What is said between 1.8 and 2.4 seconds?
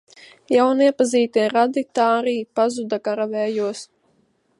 tā arī